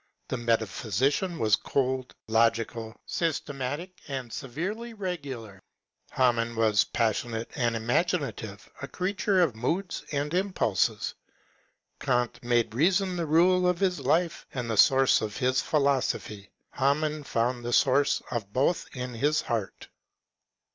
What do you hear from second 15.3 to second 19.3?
his philosophy; Hamann found the source of both in